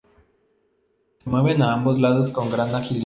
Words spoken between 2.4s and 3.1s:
gran agilidad.